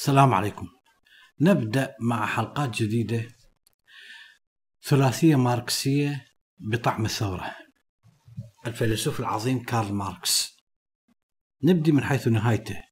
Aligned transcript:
السلام 0.00 0.34
عليكم. 0.34 0.68
نبدأ 1.40 1.94
مع 2.00 2.26
حلقات 2.26 2.82
جديدة 2.82 3.28
ثلاثية 4.84 5.36
ماركسية 5.36 6.26
بطعم 6.58 7.04
الثورة. 7.04 7.56
الفيلسوف 8.66 9.20
العظيم 9.20 9.62
كارل 9.62 9.92
ماركس. 9.92 10.56
نبدأ 11.64 11.92
من 11.92 12.04
حيث 12.04 12.28
نهايته. 12.28 12.82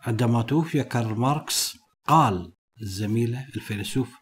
عندما 0.00 0.42
توفي 0.42 0.82
كارل 0.84 1.14
ماركس 1.14 1.76
قال 2.06 2.52
الزميلة 2.82 3.46
الفيلسوف 3.56 4.16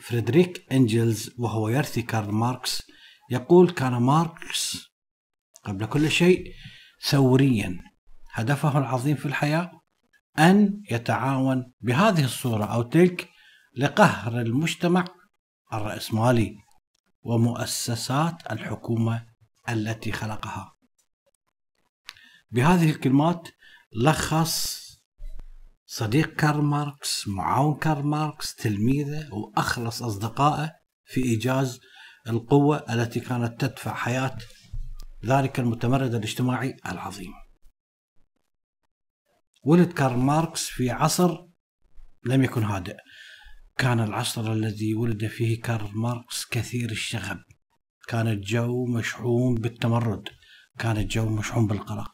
فريدريك 0.00 0.72
إنجلز 0.72 1.30
وهو 1.38 1.68
يرثي 1.68 2.02
كارل 2.02 2.30
ماركس 2.30 2.82
يقول 3.30 3.70
كان 3.70 3.92
ماركس 3.92 4.78
قبل 5.64 5.86
كل 5.86 6.10
شيء 6.10 6.54
ثوريا. 7.08 7.78
هدفه 8.32 8.78
العظيم 8.78 9.16
في 9.16 9.26
الحياة 9.26 9.78
أن 10.38 10.82
يتعاون 10.90 11.72
بهذه 11.80 12.24
الصورة 12.24 12.64
أو 12.64 12.82
تلك 12.82 13.28
لقهر 13.76 14.40
المجتمع 14.40 15.04
الرأسمالي 15.72 16.56
ومؤسسات 17.22 18.52
الحكومة 18.52 19.26
التي 19.68 20.12
خلقها. 20.12 20.74
بهذه 22.50 22.90
الكلمات 22.90 23.48
لخص 23.92 24.88
صديق 25.86 26.34
كارل 26.34 26.62
ماركس 26.62 27.28
معاون 27.28 27.78
كارل 27.78 28.02
ماركس 28.02 28.54
تلميذه 28.54 29.34
وأخلص 29.34 30.02
أصدقائه 30.02 30.72
في 31.04 31.22
إيجاز 31.24 31.80
القوة 32.28 32.84
التي 32.90 33.20
كانت 33.20 33.60
تدفع 33.60 33.94
حياة 33.94 34.36
ذلك 35.24 35.60
المتمرد 35.60 36.14
الاجتماعي 36.14 36.76
العظيم. 36.86 37.32
ولد 39.68 39.92
كارل 39.92 40.16
ماركس 40.16 40.66
في 40.66 40.90
عصر 40.90 41.38
لم 42.26 42.44
يكن 42.44 42.62
هادئ. 42.62 42.96
كان 43.78 44.00
العصر 44.00 44.52
الذي 44.52 44.94
ولد 44.94 45.26
فيه 45.26 45.60
كارل 45.60 45.90
ماركس 45.94 46.46
كثير 46.50 46.90
الشغب. 46.90 47.38
كان 48.08 48.28
الجو 48.28 48.86
مشحون 48.86 49.54
بالتمرد. 49.54 50.28
كان 50.78 50.96
الجو 50.96 51.28
مشحون 51.28 51.66
بالقلق. 51.66 52.12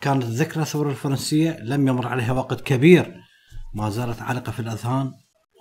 كانت 0.00 0.24
ذكرى 0.24 0.62
الثورة 0.62 0.90
الفرنسية 0.90 1.58
لم 1.60 1.88
يمر 1.88 2.08
عليها 2.08 2.32
وقت 2.32 2.60
كبير. 2.60 3.20
ما 3.74 3.90
زالت 3.90 4.22
عالقة 4.22 4.52
في 4.52 4.60
الأذهان. 4.60 5.12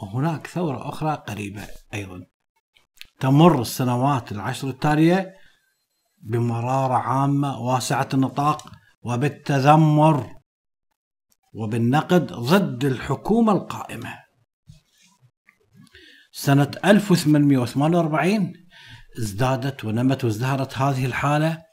وهناك 0.02 0.48
ثورة 0.48 0.90
أخرى 0.90 1.24
قريبة 1.28 1.68
أيضا. 1.94 2.26
تمر 3.20 3.62
السنوات 3.62 4.32
العشر 4.32 4.70
التالية 4.70 5.34
بمرارة 6.24 6.94
عامة 6.94 7.60
واسعة 7.60 8.10
النطاق 8.14 8.72
وبالتذمر 9.02 10.36
وبالنقد 11.56 12.34
ضد 12.34 12.86
الحكومة 12.86 13.52
القائمة. 13.52 14.14
سنة 16.32 16.72
1848 16.86 18.54
ازدادت 19.20 19.86
ونمت 19.86 20.24
وازدهرت 20.24 20.78
هذه 20.78 21.06
الحالة 21.06 21.64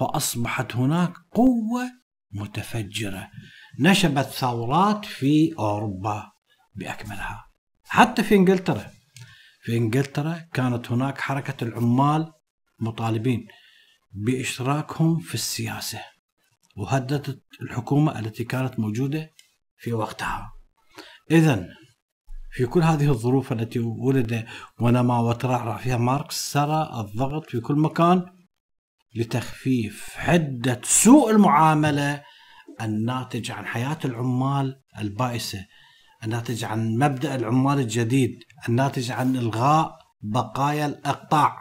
وأصبحت 0.00 0.76
هناك 0.76 1.12
قوة 1.32 1.90
متفجرة 2.32 3.30
نشبت 3.80 4.26
ثورات 4.26 5.04
في 5.04 5.54
أوروبا 5.58 6.32
بأكملها. 6.74 7.46
حتى 7.84 8.22
في 8.22 8.34
إنجلترا 8.34 8.90
في 9.62 9.76
إنجلترا 9.76 10.38
كانت 10.52 10.90
هناك 10.92 11.20
حركة 11.20 11.64
العمال 11.64 12.32
مطالبين 12.80 13.46
باشتراكهم 14.12 15.18
في 15.18 15.34
السياسة. 15.34 16.00
وهددت 16.76 17.42
الحكومة 17.62 18.18
التي 18.18 18.44
كانت 18.44 18.78
موجودة 18.78 19.30
في 19.76 19.92
وقتها. 19.92 20.52
إذا 21.30 21.68
في 22.52 22.66
كل 22.66 22.82
هذه 22.82 23.10
الظروف 23.10 23.52
التي 23.52 23.78
ولد 23.78 24.46
ونما 24.80 25.20
وترعرع 25.20 25.76
فيها 25.76 25.96
ماركس 25.96 26.52
سرى 26.52 26.90
الضغط 27.00 27.50
في 27.50 27.60
كل 27.60 27.74
مكان 27.74 28.26
لتخفيف 29.14 30.14
حدة 30.14 30.80
سوء 30.84 31.30
المعاملة 31.30 32.22
الناتج 32.80 33.50
عن 33.50 33.66
حياة 33.66 33.98
العمال 34.04 34.82
البائسة 34.98 35.66
الناتج 36.24 36.64
عن 36.64 36.98
مبدأ 36.98 37.34
العمال 37.34 37.78
الجديد 37.78 38.38
الناتج 38.68 39.10
عن 39.10 39.36
إلغاء 39.36 39.98
بقايا 40.22 40.86
الإقطاع. 40.86 41.56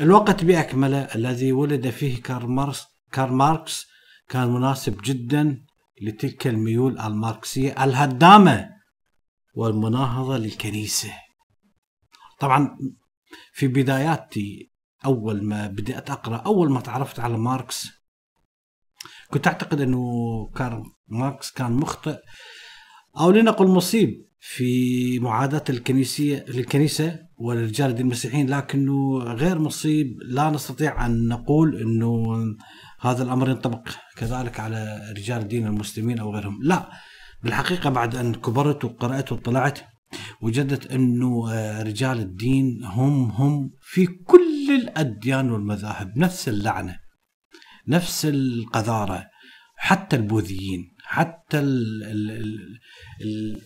الوقت 0.00 0.44
بأكمله 0.44 0.98
الذي 1.14 1.52
ولد 1.52 1.90
فيه 1.90 2.22
كارل 2.22 2.46
ماركس 2.46 2.93
كارل 3.14 3.32
ماركس 3.32 3.86
كان 4.28 4.48
مناسب 4.48 5.02
جدا 5.02 5.64
لتلك 6.02 6.46
الميول 6.46 6.98
الماركسية 6.98 7.84
الهدامة 7.84 8.70
والمناهضة 9.54 10.36
للكنيسة. 10.38 11.12
طبعا 12.40 12.78
في 13.52 13.68
بداياتي 13.68 14.70
أول 15.04 15.44
ما 15.44 15.66
بدأت 15.66 16.10
أقرأ 16.10 16.36
أول 16.36 16.70
ما 16.70 16.80
تعرفت 16.80 17.20
على 17.20 17.38
ماركس 17.38 17.88
كنت 19.30 19.46
أعتقد 19.46 19.80
أنه 19.80 20.04
كارل 20.56 20.82
ماركس 21.08 21.50
كان 21.50 21.72
مخطئ 21.72 22.18
أو 23.20 23.30
لنقل 23.30 23.66
مصيب 23.66 24.28
في 24.40 25.18
معاداة 25.18 25.64
الكنيسة 25.70 26.44
للكنيسة 26.48 27.18
وللرجال 27.38 27.90
الدين 27.90 28.06
المسيحيين 28.06 28.50
لكنه 28.50 29.18
غير 29.18 29.58
مصيب 29.58 30.18
لا 30.22 30.50
نستطيع 30.50 31.06
أن 31.06 31.28
نقول 31.28 31.76
أنه 31.82 32.36
هذا 33.04 33.22
الأمر 33.22 33.48
ينطبق 33.48 33.88
كذلك 34.16 34.60
على 34.60 35.12
رجال 35.16 35.42
الدين 35.42 35.66
المسلمين 35.66 36.18
أو 36.18 36.34
غيرهم. 36.34 36.58
لا 36.62 36.90
بالحقيقة 37.42 37.90
بعد 37.90 38.16
أن 38.16 38.34
كبرت 38.34 38.84
وقرأت 38.84 39.32
وطلعت 39.32 39.78
وجدت 40.40 40.92
أنه 40.92 41.52
رجال 41.82 42.18
الدين 42.18 42.84
هم 42.84 43.30
هم 43.30 43.70
في 43.80 44.06
كل 44.06 44.80
الأديان 44.82 45.50
والمذاهب 45.50 46.18
نفس 46.18 46.48
اللعنة 46.48 46.98
نفس 47.88 48.26
القذارة 48.26 49.26
حتى 49.76 50.16
البوذيين 50.16 50.94
حتى 51.02 51.58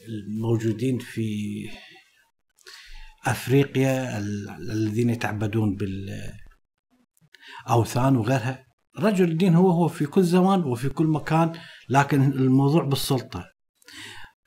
الموجودين 0.09 0.99
في 0.99 1.29
أفريقيا 3.27 4.19
الذين 4.59 5.11
يتعبدون 5.11 5.77
بالأوثان 7.67 8.17
وغيرها. 8.17 8.68
رجل 8.99 9.31
الدين 9.31 9.55
هو 9.55 9.71
هو 9.71 9.89
في 9.89 10.07
كل 10.07 10.23
زمان 10.23 10.65
وفي 10.65 10.89
كل 10.89 11.07
مكان 11.07 11.53
لكن 11.89 12.23
الموضوع 12.23 12.85
بالسلطة. 12.85 13.45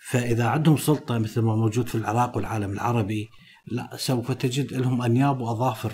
فإذا 0.09 0.47
عندهم 0.47 0.77
سلطة 0.77 1.17
مثل 1.17 1.41
ما 1.41 1.55
موجود 1.55 1.87
في 1.87 1.95
العراق 1.95 2.37
والعالم 2.37 2.71
العربي 2.71 3.29
لا 3.67 3.89
سوف 3.95 4.31
تجد 4.31 4.73
لهم 4.73 5.01
أنياب 5.01 5.41
وأظافر. 5.41 5.93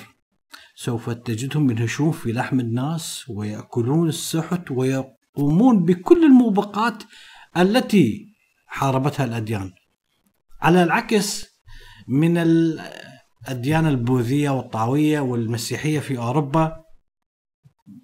سوف 0.76 1.10
تجدهم 1.10 1.72
ينهشون 1.72 2.12
في 2.12 2.32
لحم 2.32 2.60
الناس 2.60 3.26
ويأكلون 3.30 4.10
السحت 4.10 4.72
ويقومون 4.72 5.86
بكل 5.86 6.26
الموبقات 6.26 7.04
التي 7.58 8.26
حاربتها 8.68 9.26
الأديان. 9.26 9.72
على 10.62 10.84
العكس 10.84 11.46
من 12.08 12.38
الأديان 12.38 13.88
البوذية 13.88 14.50
والطاوية 14.50 15.20
والمسيحية 15.20 16.00
في 16.00 16.18
أوروبا 16.18 16.87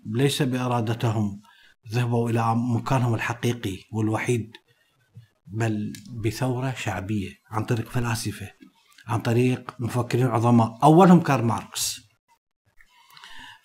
ليس 0.05 0.41
بإرادتهم 0.41 1.41
ذهبوا 1.91 2.29
إلى 2.29 2.55
مكانهم 2.55 3.13
الحقيقي 3.15 3.77
والوحيد 3.91 4.51
بل 5.47 5.93
بثورة 6.23 6.73
شعبية 6.77 7.31
عن 7.51 7.65
طريق 7.65 7.89
فلاسفة 7.89 8.51
عن 9.07 9.19
طريق 9.19 9.75
مفكرين 9.79 10.27
عظماء. 10.27 10.79
أولهم 10.83 11.21
كارل 11.21 11.45
ماركس. 11.45 11.99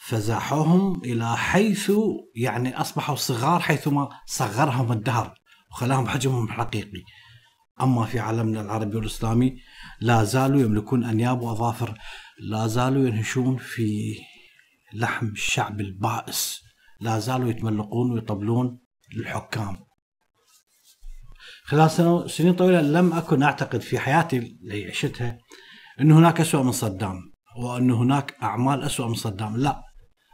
فزاحوهم 0.00 1.04
إلى 1.04 1.36
حيث 1.36 1.92
يعني 2.36 2.80
أصبحوا 2.80 3.16
صغار 3.16 3.60
حيثما 3.60 4.08
صغرهم 4.26 4.92
الدهر 4.92 5.34
وخلاهم 5.70 6.08
حجمهم 6.08 6.44
الحقيقي. 6.44 7.02
أما 7.80 8.04
في 8.04 8.18
عالمنا 8.18 8.60
العربي 8.60 8.96
والإسلامي 8.96 9.56
لا 10.00 10.24
زالوا 10.24 10.60
يملكون 10.60 11.04
أنياب 11.04 11.40
وأظافر 11.40 11.98
لا 12.40 12.66
زالوا 12.66 13.08
ينهشون 13.08 13.56
في 13.56 14.16
لحم 14.94 15.26
الشعب 15.26 15.80
البائس. 15.80 16.60
لا 17.00 17.18
زالوا 17.18 17.48
يتملقون 17.48 18.12
ويطبلون 18.12 18.78
للحكام. 19.16 19.76
خلال 21.64 22.30
سنين 22.30 22.54
طويلة 22.54 22.80
لم 22.80 23.12
أكن 23.12 23.42
أعتقد 23.42 23.80
في 23.80 23.98
حياتي 23.98 24.38
اللي 24.38 24.86
عشتها 24.86 25.38
أن 26.00 26.12
هناك 26.12 26.40
أسوأ 26.40 26.62
من 26.62 26.72
صدام 26.72 27.32
وأن 27.56 27.90
هناك 27.90 28.36
أعمال 28.42 28.82
أسوأ 28.82 29.06
من 29.06 29.14
صدام. 29.14 29.56
لا. 29.56 29.82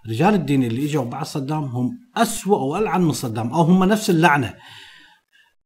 رجال 0.08 0.34
الدين 0.34 0.64
اللي 0.64 0.84
إجوا 0.84 1.04
بعد 1.04 1.24
صدام 1.24 1.64
هم 1.64 1.90
أسوأ 2.16 2.58
وألعن 2.58 3.02
من 3.02 3.12
صدام 3.12 3.52
أو 3.52 3.62
هم 3.62 3.84
نفس 3.84 4.10
اللعنة. 4.10 4.54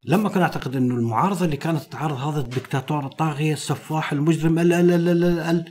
لم 0.04 0.26
أكن 0.26 0.40
أعتقد 0.40 0.76
أنه 0.76 0.94
المعارضة 0.94 1.44
اللي 1.44 1.56
كانت 1.56 1.82
تعارض 1.82 2.16
هذا 2.16 2.40
الدكتاتور 2.40 3.06
الطاغية 3.06 3.52
السفاح 3.52 4.12
المجرم 4.12 4.58
ال 4.58 4.72
ال 4.72 4.90
ال 4.92 5.08
ال 5.08 5.24
ال 5.38 5.64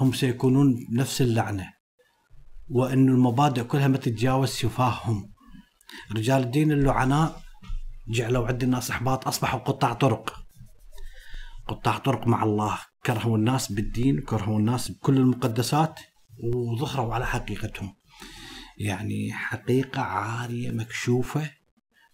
هم 0.00 0.12
سيكونون 0.12 0.86
نفس 0.92 1.22
اللعنة. 1.22 1.71
وأن 2.68 3.08
المبادئ 3.08 3.64
كلها 3.64 3.88
ما 3.88 3.96
تتجاوز 3.96 4.48
سفاههم. 4.48 5.32
رجال 6.16 6.42
الدين 6.42 6.72
اللعناء 6.72 7.42
جعلوا 8.08 8.46
عند 8.46 8.62
الناس 8.62 8.90
إحباط 8.90 9.26
أصبحوا 9.26 9.60
قطاع 9.60 9.92
طرق. 9.92 10.44
قطاع 11.68 11.98
طرق 11.98 12.26
مع 12.26 12.42
الله. 12.42 12.78
كرهوا 13.06 13.38
الناس 13.38 13.72
بالدين 13.72 14.20
كرهوا 14.20 14.58
الناس 14.58 14.90
بكل 14.90 15.16
المقدسات 15.16 16.00
وظهروا 16.54 17.14
على 17.14 17.26
حقيقتهم. 17.26 17.94
يعني 18.78 19.32
حقيقة 19.32 20.02
عارية 20.02 20.70
مكشوفة 20.70 21.50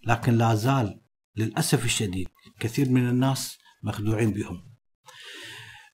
لكن 0.06 0.32
لا 0.32 0.54
زال 0.54 1.00
للأسف 1.36 1.84
الشديد 1.84 2.28
كثير 2.60 2.90
من 2.90 3.08
الناس 3.08 3.58
مخدوعين 3.82 4.30
بهم. 4.30 4.68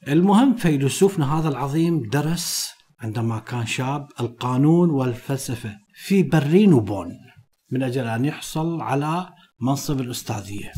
المهم 0.08 0.56
فيلسوفنا 0.56 1.38
هذا 1.38 1.48
العظيم 1.48 2.02
درس 2.02 2.73
عندما 3.04 3.38
كان 3.38 3.66
شاب 3.66 4.08
القانون 4.20 4.90
والفلسفة 4.90 5.76
في 5.94 6.22
برلين 6.22 6.72
وبون 6.72 7.08
من 7.70 7.82
أجل 7.82 8.06
أن 8.06 8.24
يحصل 8.24 8.80
على 8.80 9.28
منصب 9.60 10.00
الأستاذية. 10.00 10.72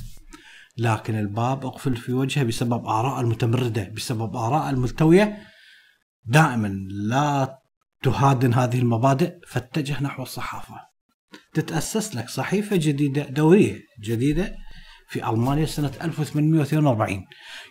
لكن 0.78 1.18
الباب 1.18 1.66
أقفل 1.66 1.96
في 1.96 2.12
وجهه 2.12 2.44
بسبب 2.44 2.86
آراء 2.86 3.20
المتمردة 3.20 3.88
بسبب 3.96 4.36
آراء 4.36 4.70
الملتوية. 4.70 5.38
دائما 6.24 6.68
لا 6.90 7.58
تهادن 8.02 8.54
هذه 8.54 8.78
المبادئ 8.78 9.34
فاتجه 9.48 10.02
نحو 10.02 10.22
الصحافة. 10.22 10.80
تتأسس 11.54 12.14
لك 12.14 12.28
صحيفة 12.28 12.76
جديدة 12.76 13.22
دورية 13.22 13.80
جديدة 14.00 14.56
في 15.08 15.28
ألمانيا 15.30 15.66
سنة 15.66 15.92
1842 16.02 17.24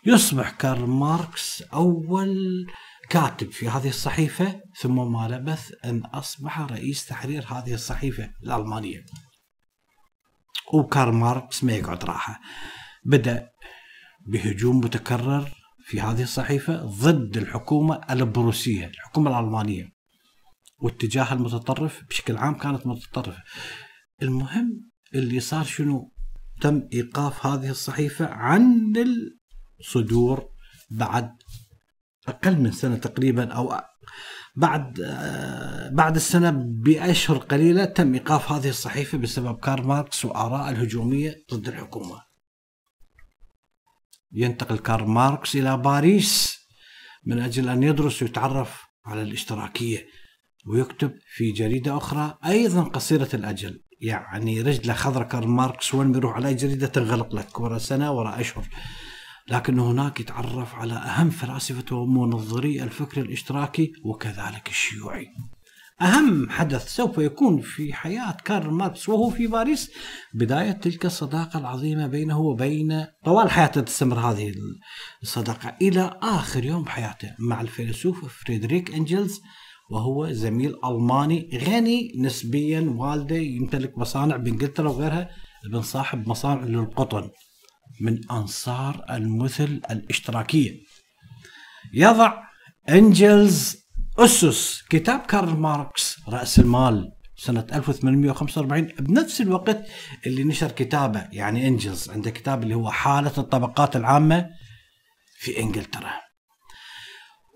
يصبح 0.06 0.50
كارل 0.50 0.88
ماركس 0.88 1.62
أول 1.62 2.66
كاتب 3.10 3.52
في 3.52 3.70
هذه 3.70 3.90
الصحيفة 3.90 4.62
ثم 4.80 5.12
ما 5.12 5.28
لبث 5.28 5.72
أن 5.86 6.06
أصبح 6.06 6.60
رئيس 6.60 7.06
تحرير 7.06 7.46
هذه 7.48 7.74
الصحيفة 7.74 8.30
الألمانية. 8.44 9.06
وكارل 10.74 11.14
ماركس 11.14 11.64
ما 11.64 11.74
يقعد 11.74 12.06
راحة. 12.06 12.40
بدأ 13.06 13.50
بهجوم 14.28 14.78
متكرر 14.78 15.52
في 15.86 16.02
هذه 16.02 16.24
الصحيفة 16.24 16.86
ضد 16.86 17.38
الحكومة 17.38 18.02
البروسية 18.10 18.86
الحكومة 18.86 19.40
الألمانية. 19.40 19.90
واتجاهاته 20.80 21.34
المتطرفة 21.34 22.04
بشكل 22.10 22.38
عام 22.38 22.58
كانت 22.58 22.88
متطرفة. 22.88 23.44
المهم 24.22 24.92
اللي 25.16 25.40
صار 25.40 25.64
شنو؟ 25.64 26.12
تم 26.62 26.88
إيقاف 26.94 27.46
هذه 27.46 27.70
الصحيفة 27.70 28.26
عن 28.26 28.94
الصدور 29.80 30.50
بعد 30.92 31.30
أقل 32.28 32.60
من 32.60 32.72
سنة 32.72 32.98
تقريبا 32.98 33.54
أو 33.54 33.82
بعد 34.56 35.02
بعد 35.92 36.16
السنة 36.16 36.52
بأشهر 36.56 37.38
قليلة 37.38 37.86
تم 37.86 38.14
إيقاف 38.14 38.52
هذه 38.52 38.70
الصحيفة 38.70 39.18
بسبب 39.18 39.60
كارل 39.60 39.88
ماركس 39.88 40.26
وآراءه 40.26 40.70
الهجومية 40.70 41.36
ضد 41.54 41.68
الحكومة. 41.68 42.22
ينتقل 44.32 44.78
كارل 44.78 45.08
ماركس 45.08 45.56
إلى 45.56 45.78
باريس 45.78 46.60
من 47.26 47.40
أجل 47.40 47.70
أن 47.70 47.84
يدرس 47.84 48.22
ويتعرف 48.22 48.82
على 49.06 49.22
الاشتراكية 49.22 50.06
ويكتب 50.68 51.12
في 51.36 51.52
جريدة 51.52 51.98
أخرى 51.98 52.38
أيضا 52.46 52.84
قصيرة 52.84 53.30
الأجل 53.34 53.84
يعني 54.02 54.62
رجله 54.62 54.94
خضراء 54.94 55.28
كارل 55.28 55.48
ماركس 55.48 55.94
وين 55.94 56.12
بيروح 56.12 56.36
على 56.36 56.54
جريدة 56.54 56.88
تنغلق 56.88 57.36
لك 57.36 57.60
ورا 57.60 57.78
سنة 57.78 58.12
ورا 58.12 58.40
أشهر. 58.40 58.68
لكن 59.48 59.80
هناك 59.80 60.20
يتعرف 60.20 60.76
على 60.76 60.94
أهم 60.94 61.30
فلاسفة 61.30 61.96
ومنظري 61.96 62.84
الفكر 62.84 63.22
الاشتراكي 63.22 63.94
وكذلك 64.06 64.70
الشيوعي. 64.70 65.28
أهم 66.02 66.50
حدث 66.50 66.96
سوف 66.96 67.18
يكون 67.18 67.62
في 67.62 67.94
حياة 67.94 68.38
كارل 68.46 68.74
ماركس 68.74 69.10
وهو 69.10 69.30
في 69.30 69.48
باريس 69.48 69.92
بداية 70.34 70.72
تلك 70.72 71.06
الصداقة 71.06 71.60
العظيمة 71.60 72.08
بينه 72.08 72.40
وبين 72.40 73.06
طوال 73.26 73.52
حياته 73.52 73.82
تستمر 73.82 74.20
هذه 74.20 74.54
الصداقة 75.24 75.78
إلى 75.82 76.20
آخر 76.22 76.66
يوم 76.66 76.84
بحياته 76.84 77.36
مع 77.40 77.62
الفيلسوف 77.62 78.44
فريدريك 78.44 78.94
أنجلز 78.94 79.42
وهو 79.92 80.32
زميل 80.32 80.76
ألماني 80.86 81.50
غني 81.68 82.12
نسبيا 82.20 82.96
والده 82.98 83.36
يمتلك 83.36 83.98
مصانع 83.98 84.38
بإنجلترا 84.38 84.90
وغيرها 84.90 85.30
ابن 85.66 85.82
صاحب 85.82 86.30
مصانع 86.30 86.64
للقطن. 86.64 87.30
من 88.02 88.32
أنصار 88.32 89.06
المثل 89.10 89.82
الاشتراكية. 89.92 90.72
يضع 91.94 92.44
أنجلز 92.90 93.86
أسس 94.20 94.84
كتاب 94.90 95.20
كارل 95.20 95.58
ماركس 95.58 96.18
رأس 96.30 96.60
المال 96.60 97.12
سنة 97.38 97.68
1845 97.74 98.88
بنفس 99.00 99.42
الوقت 99.42 99.88
اللي 100.26 100.44
نشر 100.44 100.72
كتابه 100.72 101.28
يعني 101.32 101.68
إنجلز. 101.68 102.10
عنده 102.10 102.30
كتاب 102.32 102.64
اللي 102.64 102.76
هو 102.76 102.92
حالة 102.92 103.34
الطبقات 103.38 103.96
العامة 103.96 104.50
في 105.40 105.60
إنجلترا. 105.60 106.12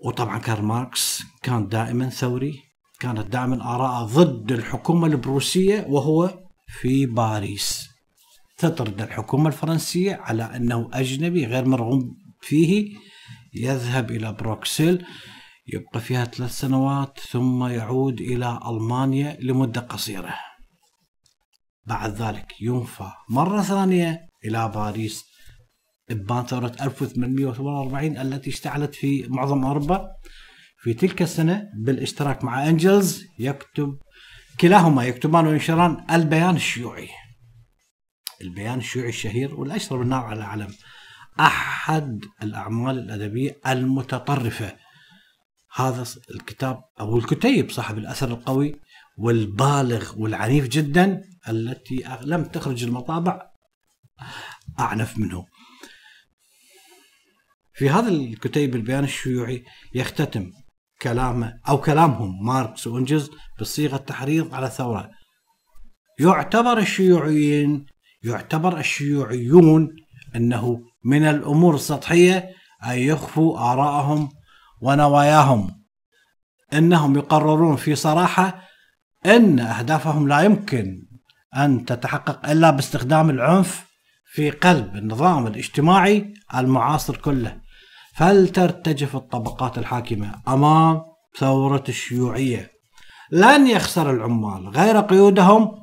وطبعا 0.04 0.38
كارل 0.38 0.62
ماركس 0.62 1.22
كان 1.42 1.68
دائما 1.68 2.08
ثوري 2.08 2.62
كانت 3.00 3.26
دائما 3.26 3.74
آراءه 3.74 4.04
ضد 4.04 4.52
الحكومة 4.52 5.06
البروسية 5.06 5.86
وهو 5.88 6.38
في 6.80 7.06
باريس. 7.06 7.89
تطرده 8.60 9.02
الحكومة 9.02 9.48
الفرنسية 9.48 10.14
على 10.14 10.42
أنه 10.42 10.88
أجنبي 10.92 11.46
غير 11.46 11.64
مرغوب 11.64 12.16
فيه 12.40 12.96
يذهب 13.54 14.10
إلى 14.10 14.32
بروكسل 14.32 15.04
يبقى 15.66 16.00
فيها 16.00 16.24
ثلاث 16.24 16.50
سنوات 16.50 17.18
ثم 17.18 17.64
يعود 17.64 18.20
إلى 18.20 18.60
ألمانيا 18.66 19.36
لمدة 19.40 19.80
قصيرة. 19.80 20.34
بعد 21.86 22.10
ذلك 22.10 22.52
ينفى 22.60 23.10
مرة 23.30 23.62
ثانية 23.62 24.20
إلى 24.44 24.72
باريس. 24.74 25.24
إبان 26.10 26.46
ثورة 26.46 26.72
1848 26.80 28.18
التي 28.18 28.50
اشتعلت 28.50 28.94
في 28.94 29.26
معظم 29.28 29.64
أوروبا. 29.64 30.08
في 30.82 30.94
تلك 30.94 31.22
السنة 31.22 31.62
بالاشتراك 31.76 32.44
مع 32.44 32.68
أنجلز 32.68 33.24
يكتب 33.38 33.98
كلاهما 34.60 35.04
يكتبان 35.04 35.46
وينشران 35.46 36.06
البيان 36.10 36.56
الشيوعي. 36.56 37.08
البيان 38.42 38.78
الشيوعي 38.78 39.08
الشهير 39.08 39.54
والأشهر 39.54 39.98
بالنار 39.98 40.24
على 40.24 40.38
العالم. 40.38 40.74
أحد 41.40 42.24
الأعمال 42.42 42.98
الأدبية 42.98 43.60
المتطرفة. 43.66 44.76
هذا 45.74 46.06
الكتاب 46.30 46.84
أو 47.00 47.18
الكتيب 47.18 47.70
صاحب 47.70 47.98
الأثر 47.98 48.28
القوي 48.28 48.80
والبالغ 49.18 50.12
والعنيف 50.18 50.68
جدا 50.68 51.22
التي 51.48 52.04
لم 52.22 52.44
تخرج 52.44 52.84
المطابع. 52.84 53.50
أعنف 54.80 55.18
منه. 55.18 55.46
في 57.74 57.90
هذا 57.90 58.08
الكتيب 58.08 58.76
البيان 58.76 59.04
الشيوعي 59.04 59.64
يختتم 59.94 60.50
كلامه 61.02 61.60
أو 61.68 61.80
كلامهم 61.80 62.46
ماركس 62.46 62.86
وانجلز 62.86 63.30
بصيغة 63.60 63.96
تحريض 63.96 64.54
على 64.54 64.66
الثورة 64.66 65.10
يعتبر 66.20 66.78
الشيوعيين 66.78 67.86
يعتبر 68.22 68.78
الشيوعيون 68.78 69.96
أنه 70.36 70.80
من 71.04 71.22
الأمور 71.22 71.74
السطحية 71.74 72.50
أن 72.86 72.98
يخفوا 72.98 73.58
آراءهم 73.58 74.28
ونواياهم. 74.80 75.70
إنهم 76.72 77.16
يقررون 77.16 77.76
في 77.76 77.94
صراحة 77.94 78.60
إن 79.26 79.60
أهدافهم 79.60 80.28
لا 80.28 80.40
يمكن 80.40 81.06
أن 81.56 81.84
تتحقق 81.84 82.50
إلا 82.50 82.70
باستخدام 82.70 83.30
العنف 83.30 83.86
في 84.32 84.50
قلب 84.50 84.96
النظام 84.96 85.46
الاجتماعي 85.46 86.34
المعاصر 86.54 87.16
كله. 87.16 87.60
فلترتجف 88.14 89.16
الطبقات 89.16 89.78
الحاكمة 89.78 90.42
أمام 90.48 91.02
ثورة 91.38 91.84
الشيوعية؟ 91.88 92.70
لن 93.32 93.66
يخسر 93.66 94.10
العمال. 94.10 94.68
غير 94.68 95.00
قيودهم 95.00 95.80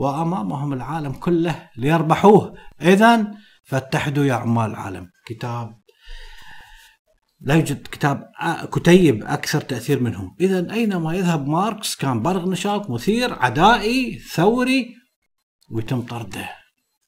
وأمامهم 0.00 0.72
العالم 0.72 1.12
كله 1.12 1.68
ليربحوه 1.76 2.54
اذا 2.82 3.34
فاتحدوا 3.64 4.24
يا 4.24 4.34
عمال 4.34 4.70
العالم 4.70 5.10
كتاب 5.26 5.80
لا 7.40 7.54
يوجد 7.54 7.86
كتاب 7.86 8.24
كتيب 8.72 9.24
أكثر 9.24 9.60
تأثير 9.60 10.00
منه، 10.00 10.36
اذا 10.40 10.72
أينما 10.72 11.14
يذهب 11.14 11.48
ماركس 11.48 11.96
كان 11.96 12.22
بارق 12.22 12.50
نشاط 12.50 12.90
مثير 12.90 13.32
عدائي 13.32 14.18
ثوري 14.18 14.94
ويتم 15.70 16.02
طرده. 16.02 16.48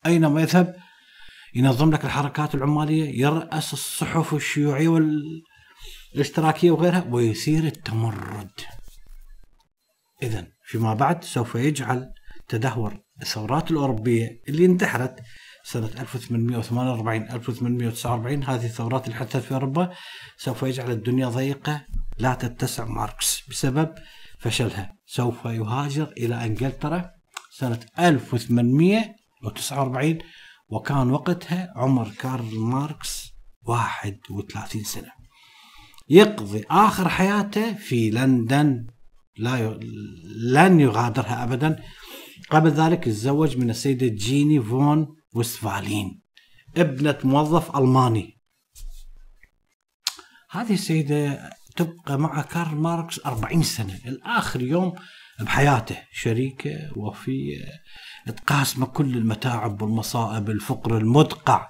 أينما 0.07 0.41
يذهب 0.41 0.77
ينظم 1.55 1.91
لك 1.91 2.05
الحركات 2.05 2.55
العمالية، 2.55 3.21
يرأس 3.21 3.73
الصحف 3.73 4.35
الشيوعية 4.35 4.89
والاشتراكية 6.15 6.71
وغيرها 6.71 7.05
ويثير 7.11 7.65
التمرد. 7.65 8.61
اذا 10.23 10.47
فيما 10.65 10.95
بعد 10.95 11.25
سوف 11.25 11.55
يجعل 11.55 12.13
تدهور 12.53 13.01
الثورات 13.23 13.71
الأوروبية 13.71 14.41
اللي 14.49 14.67
اندحرت 14.67 15.21
سنة 15.65 15.91
1848 15.99 17.23
1849 17.23 18.45
هذه 18.45 18.65
الثورات 18.65 19.07
اللي 19.07 19.17
حدثت 19.17 19.37
في 19.37 19.55
أوروبا 19.55 19.91
سوف 20.37 20.63
يجعل 20.63 20.91
الدنيا 20.91 21.29
ضيقة 21.29 21.87
لا 22.19 22.35
تتسع 22.35 22.85
لماركس 22.85 23.43
بسبب 23.51 23.95
فشلها. 24.39 24.97
سوف 25.07 25.45
يهاجر 25.45 26.13
إلى 26.19 26.45
إنجلترا 26.45 27.11
سنة 27.51 27.81
1849 27.99 30.19
وكان 30.69 31.11
وقتها 31.11 31.73
عمر 31.77 32.09
كارل 32.19 32.59
ماركس 32.59 33.33
31 33.63 34.85
سنة. 34.85 35.11
يقضي 36.09 36.65
آخر 36.71 37.09
حياته 37.09 37.75
في 37.75 38.11
لندن 38.11 38.87
لا 39.37 39.59
ي... 39.59 39.79
لن 40.53 40.81
يغادرها 40.81 41.45
أبدا. 41.45 41.83
قبل 42.53 42.71
ذلك 42.71 43.05
تزوج 43.05 43.57
من 43.57 43.71
السيدة 43.71 44.07
جيني 44.07 44.63
فون 44.63 45.17
وستفالين 45.35 46.23
ابنة 46.77 47.19
موظف 47.25 47.77
ألماني. 47.77 48.41
هذه 50.51 50.75
السيدة 50.75 51.51
تبقى 51.77 52.19
مع 52.19 52.43
كارل 52.43 52.75
ماركس 52.75 53.27
40 53.27 53.63
سنة 53.63 53.99
لآخر 54.07 54.63
يوم 54.63 54.95
بحياته 55.41 55.97
شريكة 56.13 56.91
وفية 56.97 57.65
تقاسمه 58.27 58.87
كل 58.87 59.17
المتاعب 59.17 59.83
والمصائب 59.83 60.51
الفقر 60.51 60.97
المدقع. 60.97 61.69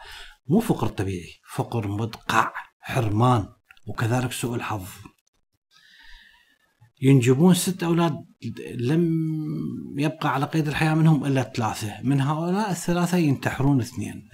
مو 0.48 0.60
فقر 0.60 0.86
طبيعي 0.86 1.32
فقر 1.54 1.88
مدقع 1.88 2.52
حرمان 2.80 3.48
وكذلك 3.86 4.32
سوء 4.32 4.54
الحظ. 4.54 4.86
ينجبون 7.02 7.54
ست 7.54 7.82
أولاد 7.82 8.24
لم 8.74 9.04
يبقى 9.98 10.34
على 10.34 10.46
قيد 10.46 10.68
الحياة 10.68 10.94
منهم 10.94 11.24
إلا 11.24 11.42
ثلاثة. 11.42 12.02
من 12.02 12.20
هؤلاء 12.20 12.70
الثلاثة 12.70 13.16
ينتحرون 13.16 13.80
اثنين. 13.80 14.28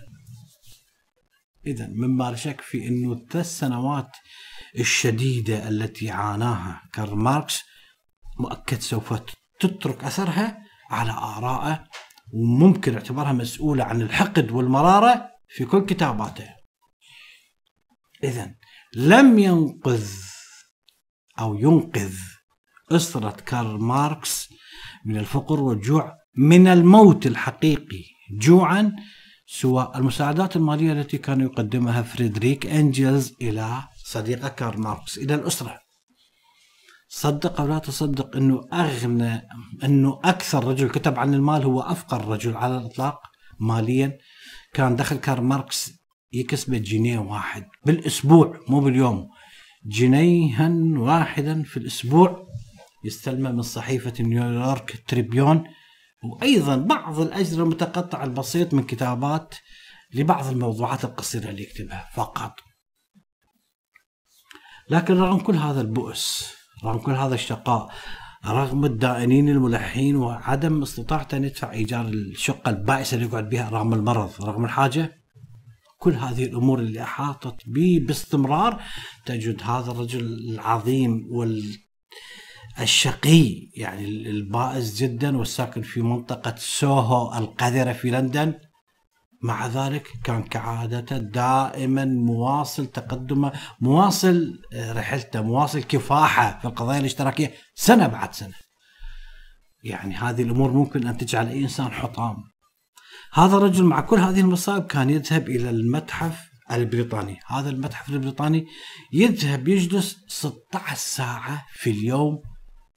إذا 1.66 1.86
مما 1.86 2.30
لا 2.30 2.36
شك 2.36 2.60
في 2.60 2.88
أنه 2.88 3.12
الثلاث 3.12 3.46
سنوات 3.46 4.10
الشديدة 4.78 5.68
التي 5.68 6.10
عاناها 6.10 6.82
كارل 6.92 7.14
ماركس 7.14 7.62
مؤكد 8.40 8.80
سوف 8.80 9.14
تترك 9.60 10.04
أثرها 10.04 10.58
على 10.90 11.10
آرائه 11.10 11.84
وممكن 12.32 12.94
اعتبارها 12.94 13.32
مسؤولة 13.32 13.84
عن 13.84 14.02
الحقد 14.02 14.50
والمرارة 14.50 15.30
في 15.48 15.64
كل 15.64 15.86
كتاباته. 15.86 16.48
إذا 18.24 18.54
لم 18.94 19.38
ينقذ 19.38 20.10
أو 21.38 21.58
ينقذ 21.58 22.18
أسرة 22.92 23.36
كارل 23.46 23.78
ماركس 23.78 24.48
من 25.04 25.16
الفقر 25.16 25.60
والجوع 25.60 26.12
من 26.36 26.66
الموت 26.66 27.26
الحقيقي 27.26 28.04
جوعا 28.40 28.92
سوى 29.46 29.92
المساعدات 29.96 30.56
المالية 30.56 30.92
التي 30.92 31.18
كان 31.18 31.40
يقدمها 31.40 32.02
فريدريك 32.02 32.66
أنجلز 32.66 33.34
إلى 33.42 33.82
صديقه 34.04 34.48
كارل 34.48 34.80
ماركس. 34.80 35.18
إلى 35.18 35.34
الأسرة. 35.34 35.78
صدق 37.08 37.60
أو 37.60 37.66
لا 37.66 37.78
تصدق 37.78 38.36
أنه 38.36 38.60
أغنى 38.72 39.42
أنه 39.84 40.20
أكثر 40.24 40.64
رجل 40.64 40.90
كتب 40.90 41.18
عن 41.18 41.34
المال 41.34 41.62
هو 41.62 41.80
أفقر 41.80 42.28
رجل 42.28 42.56
على 42.56 42.76
الإطلاق 42.78 43.20
ماليا. 43.60 44.18
كان 44.74 44.96
دخل 44.96 45.16
كارل 45.16 45.42
ماركس 45.42 45.92
يكسب 46.32 46.74
جنيه 46.74 47.18
واحد 47.18 47.64
بالأسبوع 47.86 48.60
مو 48.68 48.80
باليوم 48.80 49.28
جنيها 49.86 50.68
واحدا 50.96 51.62
في 51.62 51.76
الأسبوع. 51.76 52.46
يستلمه 53.04 53.52
من 53.52 53.62
صحيفة 53.62 54.12
نيويورك 54.20 55.04
تريبيون. 55.08 55.64
وأيضا 56.24 56.76
بعض 56.76 57.20
الأجر 57.20 57.62
المتقطع 57.62 58.24
البسيط 58.24 58.74
من 58.74 58.82
كتابات 58.82 59.54
لبعض 60.14 60.46
الموضوعات 60.46 61.04
القصيرة 61.04 61.50
اللي 61.50 61.62
يكتبها 61.62 62.10
فقط. 62.14 62.60
لكن 64.90 65.14
رغم 65.14 65.38
كل 65.38 65.56
هذا 65.56 65.80
البؤس 65.80 66.54
رغم 66.84 66.98
كل 66.98 67.12
هذا 67.12 67.34
الشقاء 67.34 67.90
رغم 68.46 68.84
الدائنين 68.84 69.48
الملحين 69.48 70.16
وعدم 70.16 70.82
استطاعته 70.82 71.36
أن 71.36 71.44
يدفع 71.44 71.72
إيجار 71.72 72.08
الشقة 72.08 72.70
البائسة 72.70 73.14
اللي 73.14 73.26
يقعد 73.26 73.48
بها 73.48 73.70
رغم 73.70 73.94
المرض 73.94 74.30
رغم 74.40 74.64
الحاجة 74.64 75.12
كل 75.98 76.12
هذه 76.12 76.44
الأمور 76.44 76.78
اللي 76.78 77.02
أحاطت 77.02 77.56
به 77.66 78.04
باستمرار 78.06 78.82
تجد 79.26 79.62
هذا 79.62 79.90
الرجل 79.90 80.20
العظيم 80.54 81.28
وال 81.30 81.78
الشقي 82.80 83.70
يعني 83.76 84.04
البائس 84.04 84.96
جدا 84.96 85.36
والساكن 85.36 85.82
في 85.82 86.02
منطقة 86.02 86.54
سوهو 86.56 87.38
القذرة 87.38 87.92
في 87.92 88.10
لندن 88.10 88.54
مع 89.42 89.66
ذلك 89.66 90.08
كان 90.24 90.42
كعادته 90.42 91.18
دائما 91.18 92.04
مواصل 92.04 92.86
تقدمه 92.86 93.52
مواصل 93.80 94.60
آه، 94.74 94.92
رحلته 94.92 95.42
مواصل 95.42 95.82
كفاحة 95.82 96.58
في 96.58 96.64
القضايا 96.64 97.00
الاشتراكية 97.00 97.52
سنة 97.74 98.06
بعد 98.06 98.34
سنة. 98.34 98.54
يعني 99.84 100.14
هذه 100.14 100.42
الأمور 100.42 100.72
ممكن 100.72 101.06
أن 101.06 101.16
تجعل 101.16 101.48
أي 101.48 101.62
إنسان 101.62 101.92
حطام. 101.92 102.36
هذا 103.32 103.56
الرجل 103.56 103.84
مع 103.84 104.00
كل 104.00 104.18
هذه 104.18 104.40
المصائب 104.40 104.86
كان 104.86 105.10
يذهب 105.10 105.48
إلى 105.48 105.70
المتحف 105.70 106.48
البريطاني، 106.70 107.38
هذا 107.46 107.70
المتحف 107.70 108.08
البريطاني 108.08 108.66
يذهب 109.12 109.68
يجلس 109.68 110.16
16 110.28 110.96
ساعة 110.96 111.66
في 111.72 111.90
اليوم 111.90 112.42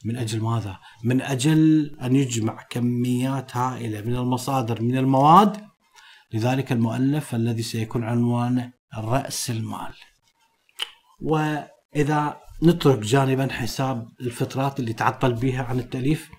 من 0.05 0.17
أجل 0.17 0.41
ماذا؟ 0.41 0.79
من 1.03 1.21
أجل 1.21 1.91
أن 2.01 2.15
يجمع 2.15 2.63
كميات 2.69 3.57
هائلة 3.57 4.01
من 4.01 4.15
المصادر 4.15 4.81
من 4.81 4.97
المواد. 4.97 5.57
لذلك 6.33 6.71
المؤلف 6.71 7.35
الذي 7.35 7.61
سيكون 7.61 8.03
عنوانه 8.03 8.73
رأس 8.97 9.49
المال. 9.49 9.93
وإذا 11.21 12.41
نترك 12.63 12.99
جانبا 12.99 13.53
حساب 13.53 14.09
الفترات 14.21 14.79
اللي 14.79 14.93
تعطل 14.93 15.33
بها 15.33 15.63
عن 15.63 15.79
التأليف 15.79 16.29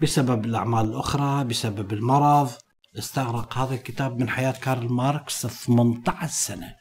بسبب 0.00 0.44
الأعمال 0.44 0.84
الأخرى 0.84 1.44
بسبب 1.44 1.92
المرض 1.92 2.50
استغرق 2.98 3.58
هذا 3.58 3.74
الكتاب 3.74 4.18
من 4.18 4.28
حياة 4.28 4.52
كارل 4.52 4.88
ماركس 4.88 5.46
18 5.46 6.32
سنة. 6.32 6.74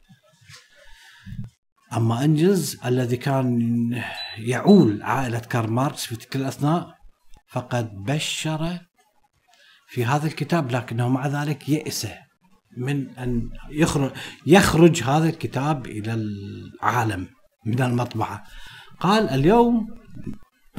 أما 1.94 2.24
أنجلز 2.24 2.80
الذي 2.86 3.18
كان 3.18 4.02
يعول 4.38 5.04
عائلة 5.04 5.40
كارل 5.40 5.72
ماركس 5.72 6.06
في 6.06 6.16
تلك 6.16 6.36
الأثناء 6.36 6.98
فقد 7.50 8.04
بشر 8.04 8.80
في 9.88 10.06
هذا 10.06 10.28
الكتاب 10.28 10.72
لكنه 10.72 11.10
مع 11.10 11.28
ذلك 11.28 11.70
يئس 11.70 12.08
من 12.78 13.10
أن 13.10 13.50
يخرج 13.72 14.12
يخرج 14.46 15.04
هذا 15.04 15.30
الكتاب 15.30 15.86
إلى 15.86 16.14
العالم 16.14 17.28
من 17.66 17.82
المطبعة. 17.82 18.44
قال 19.00 19.30
اليوم 19.30 19.88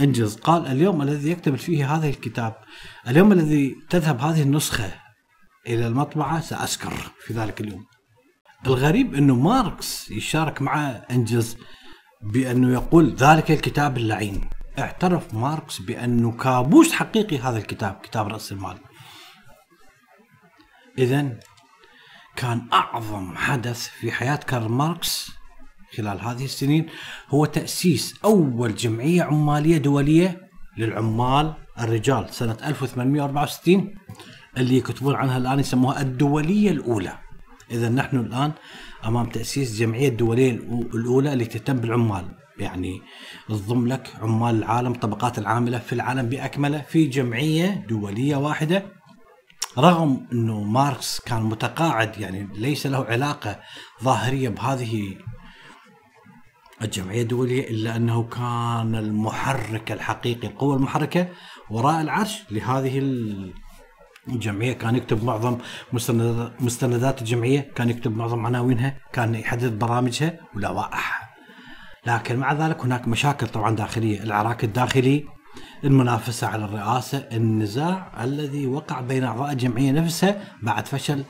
انجلز 0.01 0.37
قال 0.37 0.67
اليوم 0.67 1.03
الذي 1.03 1.31
يكتب 1.31 1.57
فيه 1.57 1.95
هذا 1.95 2.09
الكتاب 2.09 2.57
اليوم 3.09 3.33
الذي 3.33 3.75
تذهب 3.91 4.21
هذه 4.21 4.43
النسخة 4.43 4.95
إلى 5.67 5.87
المطبعة 5.87 6.41
سأسكر 6.41 6.93
في 7.21 7.35
ذلك 7.35 7.61
اليوم. 7.61 7.85
الغريب 8.67 9.15
إنه 9.15 9.35
ماركس 9.35 10.11
يشارك 10.11 10.63
مع 10.63 10.91
أنجلز 11.11 11.57
بأنه 12.23 12.73
يقول 12.73 13.15
ذلك 13.15 13.51
الكتاب 13.51 13.97
اللعين. 13.97 14.41
اعترف 14.79 15.35
ماركس 15.35 15.79
بأنه 15.79 16.33
كابوس 16.33 16.93
حقيقي 16.93 17.39
هذا 17.39 17.59
الكتاب 17.59 18.01
كتاب 18.03 18.29
رأس 18.29 18.53
المال. 18.53 18.79
اذا 20.99 21.39
كان 22.37 22.69
أعظم 22.73 23.37
حدث 23.37 23.89
في 23.89 24.13
حياة 24.13 24.37
كارل 24.37 24.69
ماركس 24.69 25.31
خلال 25.97 26.21
هذه 26.21 26.45
السنين 26.45 26.87
هو 27.29 27.45
تأسيس 27.45 28.15
أول 28.25 28.75
جمعية 28.75 29.23
عمالية 29.23 29.79
دولية 29.79 30.49
للعمال 30.77 31.55
الرجال 31.81 32.35
سنة 32.35 32.57
1864 32.65 33.95
اللي 34.57 34.77
يكتبون 34.77 35.15
عنها 35.15 35.37
الآن 35.39 35.61
يسموها 35.61 36.01
الدولية 36.01 36.71
الأولى. 36.71 37.19
إذا 37.71 37.89
نحن 37.89 38.17
الآن 38.17 38.53
أمام 39.07 39.27
تأسيس 39.27 39.79
جمعية 39.79 40.09
الدولية 40.09 40.51
الأولى 40.95 41.33
اللي 41.33 41.45
تهتم 41.45 41.77
بالعمال. 41.77 42.29
يعني 42.59 43.03
تضم 43.49 43.87
لك 43.87 44.11
عمال 44.21 44.55
العالم 44.55 44.93
طبقات 44.95 45.39
العاملة 45.39 45.79
في 45.79 45.93
العالم 45.93 46.29
بأكمله 46.29 46.81
في 46.81 47.07
جمعية 47.07 47.85
دولية 47.89 48.37
واحدة. 48.37 48.99
رغم 49.79 50.27
إنه 50.33 50.63
ماركس 50.63 51.21
كان 51.21 51.43
متقاعد 51.43 52.19
يعني 52.19 52.49
ليس 52.55 52.87
له 52.87 53.05
علاقة 53.05 53.61
ظاهرية 54.05 54.49
بهذه 54.49 55.17
الجمعية 56.83 57.23
الدولية 57.23 57.71
إلا 57.71 57.97
أنه 57.97 58.23
كان 58.23 58.95
المحرك 58.95 59.93
الحقيقي 59.93 60.49
القوة 60.49 60.77
المحركة 60.77 61.29
وراء 61.71 62.01
العرش 62.01 62.43
لهذه 62.51 62.99
الجمعيه 64.29 64.73
كان 64.73 64.97
يكتب 64.97 65.25
معظم 65.25 65.59
مستندات 66.61 67.21
الجمعية 67.21 67.73
كان 67.75 67.91
يكتب 67.91 68.17
معظم 68.17 68.47
عناوينها 68.47 68.99
كان 69.13 69.35
يحدد 69.35 69.79
برامجها 69.79 70.41
ولوائحها. 70.55 71.29
لكن 72.07 72.37
مع 72.37 72.53
ذلك 72.53 72.85
هناك 72.85 73.09
مشاكل 73.09 73.47
طبعا 73.47 73.77
داخلية. 73.77 74.23
العراك 74.23 74.65
الداخلي 74.65 75.25
المنافسة 75.85 76.47
على 76.47 76.65
الرئاسة 76.65 77.19
النزاع 77.33 78.25
الذي 78.25 78.67
وقع 78.67 79.01
بين 79.01 79.25
أعضاء 79.25 79.53
الجمعية 79.53 79.93
نفسها 79.93 80.45
بعد 80.63 80.87
فشل 80.87 81.25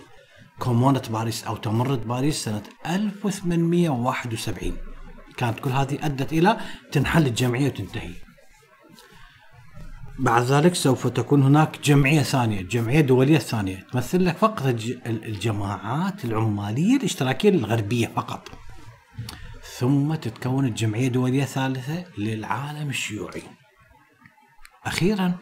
كومونة 0.59 1.02
باريس 1.11 1.45
أو 1.45 1.57
تمرد 1.57 2.07
باريس 2.07 2.45
سنة 2.45 2.62
1871 2.87 4.73
كانت 5.37 5.61
كل 5.61 5.71
هذه 5.71 5.99
أدت 6.02 6.33
إلى 6.33 6.57
تنحل 6.93 7.26
الجمعية 7.26 7.67
وتنتهي. 7.67 8.28
بعد 10.19 10.43
ذلك 10.43 10.75
سوف 10.75 11.07
تكون 11.07 11.43
هناك 11.43 11.81
جمعية 11.85 12.23
ثانية 12.23 12.63
جمعية 12.63 13.01
دولية 13.01 13.39
ثانية 13.39 13.87
تمثل 13.93 14.25
لك 14.25 14.37
فقط 14.37 14.67
الج- 14.67 14.99
الجماعات 15.07 16.25
العمالية 16.25 16.97
الاشتراكية 16.97 17.49
الغربية 17.49 18.07
فقط. 18.07 18.49
ثم 19.79 20.15
تتكون 20.15 20.65
الجمعية 20.65 21.09
دولية 21.09 21.45
ثالثة 21.45 22.05
للعالم 22.19 22.89
الشيوعي. 22.89 23.43
أخيرا 24.85 25.35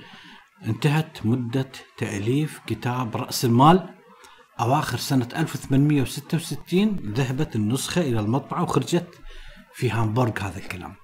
انتهت 0.64 1.26
مدة 1.26 1.68
تأليف 1.99 2.61
كتاب 2.66 3.16
رأس 3.16 3.45
المال. 3.45 3.88
أواخر 4.61 4.99
سنة 4.99 5.28
1866 5.37 7.12
ذهبت 7.14 7.56
النسخة 7.56 8.00
إلى 8.00 8.21
المطبعة 8.21 8.62
وخرجت 8.62 9.09
في 9.75 9.90
هامبورغ 9.90 10.33
هذا 10.40 10.59
الكلام. 10.59 10.95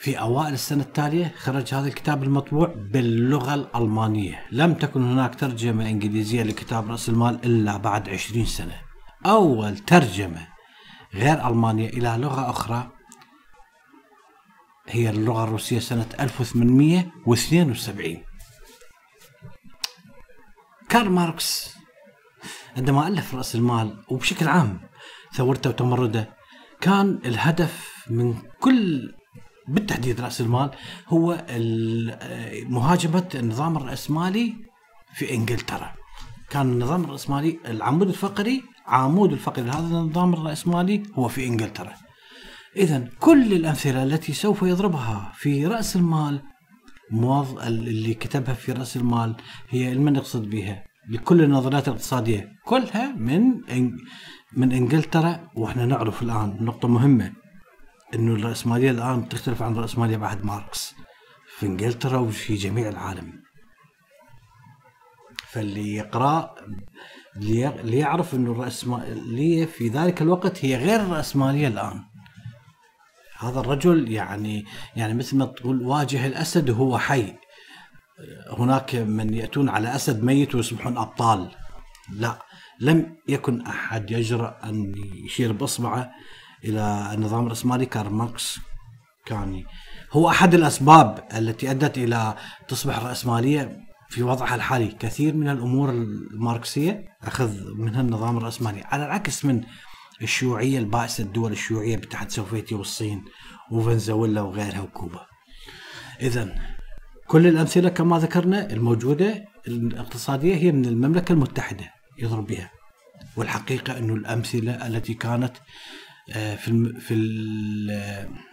في 0.00 0.20
أوائل 0.20 0.52
السنة 0.52 0.82
التالية 0.82 1.34
خرج 1.38 1.74
هذا 1.74 1.88
الكتاب 1.88 2.22
المطبوع 2.22 2.74
باللغة 2.76 3.54
الألمانية. 3.54 4.46
لم 4.52 4.74
تكن 4.74 5.02
هناك 5.02 5.34
ترجمة 5.34 5.88
إنجليزية 5.88 6.42
لكتاب 6.42 6.90
رأس 6.90 7.08
المال 7.08 7.44
إلا 7.44 7.76
بعد 7.76 8.08
عشرين 8.08 8.46
سنة. 8.46 8.80
أول 9.26 9.78
ترجمة 9.78 10.48
غير 11.14 11.48
ألمانية 11.48 11.88
إلى 11.88 12.16
لغة 12.18 12.50
أخرى 12.50 12.90
هي 14.88 15.10
اللغة 15.10 15.44
الروسية 15.44 15.78
سنة 15.78 16.06
1872 16.20 18.24
كارل 20.88 21.10
ماركس 21.10 21.74
عندما 22.76 23.08
ألف 23.08 23.34
رأس 23.34 23.54
المال 23.54 24.04
وبشكل 24.08 24.48
عام 24.48 24.80
ثورته 25.34 25.70
وتمرده 25.70 26.28
كان 26.80 27.20
الهدف 27.24 28.04
من 28.10 28.34
كل 28.60 29.14
بالتحديد 29.70 30.20
رأس 30.20 30.40
المال 30.40 30.70
هو 31.08 31.44
مهاجمة 32.68 33.28
النظام 33.34 33.76
الرأسمالي 33.76 34.54
في 35.14 35.34
إنجلترا. 35.34 35.92
كان 36.50 36.72
النظام 36.72 37.04
الرأسمالي 37.04 37.58
العمود 37.66 38.08
الفقري 38.08 38.62
عمود 38.86 39.32
الفقري 39.32 39.64
لهذا 39.64 39.86
النظام 39.86 40.34
الرأسمالي 40.34 41.02
هو 41.14 41.28
في 41.28 41.46
إنجلترا. 41.46 41.92
إذا 42.76 43.08
كل 43.20 43.52
الأمثلة 43.52 44.02
التي 44.02 44.32
سوف 44.32 44.62
يضربها 44.62 45.32
في 45.34 45.66
رأس 45.66 45.96
المال 45.96 46.42
موظ... 47.10 47.58
اللي 47.58 48.14
كتبها 48.14 48.54
في 48.54 48.72
رأس 48.72 48.96
المال 48.96 49.36
هي 49.68 49.94
من 49.94 50.12
نقصد 50.12 50.50
بها 50.50 50.84
لكل 51.08 51.42
النظريات 51.42 51.88
الاقتصادية. 51.88 52.52
كلها 52.64 53.14
من. 53.16 53.60
من 54.52 54.72
إنجلترا 54.72 55.50
وإحنا 55.56 55.86
نعرف 55.86 56.22
الآن 56.22 56.56
نقطة 56.60 56.88
مهمة. 56.88 57.32
إنه 58.14 58.34
الرأسمالية 58.34 58.90
الآن 58.90 59.28
تختلف 59.28 59.62
عن 59.62 59.72
الرأسمالية 59.72 60.16
بعد 60.16 60.44
ماركس. 60.44 60.94
في 61.58 61.66
إنجلترا 61.66 62.18
وفي 62.18 62.54
جميع 62.54 62.88
العالم. 62.88 63.42
فاللي 65.36 65.94
يقرأ 65.94 66.54
لي- 67.36 67.82
ليعرف 67.82 68.34
إنه 68.34 68.52
الرأسمالية 68.52 69.66
في 69.66 69.88
ذلك 69.88 70.22
الوقت 70.22 70.64
هي 70.64 70.76
غير 70.76 71.00
الرأسمالية 71.00 71.68
الآن. 71.68 72.04
هذا 73.38 73.60
الرجل 73.60 74.12
يعني 74.12 74.66
يعني 74.96 75.14
مثل 75.14 75.36
ما 75.36 75.44
تقول 75.44 75.82
واجه 75.82 76.26
الأسد 76.26 76.70
وهو 76.70 76.98
حي. 76.98 77.34
هناك 78.58 78.94
من 78.94 79.34
يأتون 79.34 79.68
على 79.68 79.94
أسد 79.94 80.24
ميت 80.24 80.54
ويصبحون 80.54 80.98
أبطال. 80.98 81.50
لا 82.12 82.38
لم 82.80 83.16
يكن 83.28 83.60
أحد 83.60 84.10
يجرأ 84.10 84.58
أن 84.64 84.94
يشير 85.24 85.52
بإصبعه. 85.52 86.10
إلى 86.64 87.10
النظام 87.14 87.46
الرأسمالي 87.46 87.86
كارل 87.86 88.10
ماركس. 88.10 88.58
كان 89.26 89.64
هو 90.12 90.30
أحد 90.30 90.54
الأسباب 90.54 91.28
التي 91.34 91.70
أدت 91.70 91.98
إلى 91.98 92.34
تصبح 92.68 92.98
الرأسمالية 92.98 93.76
في 94.08 94.22
وضعها 94.22 94.54
الحالي. 94.54 94.88
كثير 94.88 95.34
من 95.34 95.48
الأمور 95.48 95.90
الماركسية 95.90 97.08
أخذ 97.22 97.74
منها 97.74 98.00
النظام 98.00 98.36
الرأسمالي 98.36 98.82
على 98.82 99.06
العكس 99.06 99.44
من 99.44 99.64
الشيوعية 100.22 100.78
البائسة 100.78 101.24
الدول 101.24 101.52
الشيوعية 101.52 101.96
بالاتحاد 101.96 102.26
السوفيتي 102.26 102.74
والصين 102.74 103.24
وفنزويلا 103.70 104.40
وغيرها 104.40 104.80
وكوبا. 104.80 105.26
إذا 106.20 106.54
كل 107.26 107.46
الأمثلة 107.46 107.88
كما 107.88 108.18
ذكرنا 108.18 108.72
الموجودة 108.72 109.44
الاقتصادية 109.68 110.54
هي 110.54 110.72
من 110.72 110.84
المملكة 110.84 111.32
المتحدة 111.32 111.90
يضرب 112.18 112.46
بها 112.46 112.70
والحقيقة 113.36 113.98
أنه 113.98 114.14
الأمثلة 114.14 114.86
التي 114.86 115.14
كانت 115.14 115.52
في 116.32 116.68
الم- 116.68 116.98
في 117.00 117.14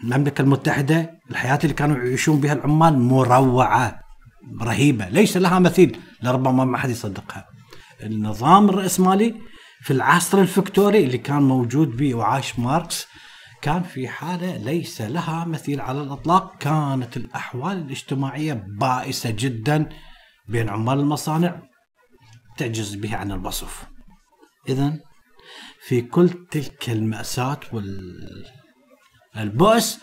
المملكة 0.03 0.41
المتحدة 0.41 1.19
الحياة 1.31 1.59
اللي 1.63 1.73
كانوا 1.73 1.97
يعيشون 1.97 2.39
بها 2.39 2.53
العمال 2.53 2.99
مروعة 2.99 3.99
رهيبة 4.61 5.09
ليس 5.09 5.37
لها 5.37 5.59
مثيل 5.59 5.97
لربما 6.23 6.65
ما 6.65 6.77
حد 6.77 6.89
يصدقها. 6.89 7.45
النظام 8.03 8.69
الرأسمالي 8.69 9.35
في 9.81 9.93
العصر 9.93 10.41
الفكتوري 10.41 11.03
اللي 11.03 11.17
كان 11.17 11.41
موجود 11.41 11.97
به 11.97 12.15
وعاش 12.15 12.59
ماركس 12.59 13.07
كان 13.61 13.83
في 13.83 14.07
حالة 14.07 14.57
ليس 14.57 15.01
لها 15.01 15.45
مثيل 15.45 15.81
على 15.81 16.01
الإطلاق. 16.01 16.57
كانت 16.57 17.17
الأحوال 17.17 17.77
الاجتماعية 17.77 18.63
بائسة 18.79 19.29
جدا 19.29 19.89
بين 20.49 20.69
عمال 20.69 20.99
المصانع 20.99 21.61
تعجز 22.57 22.95
به 22.95 23.15
عن 23.15 23.31
الوصف. 23.31 23.83
إذا 24.69 24.99
في 25.87 26.01
كل 26.01 26.29
تلك 26.29 26.89
المأساة 26.89 27.59
والبؤس 29.35 29.99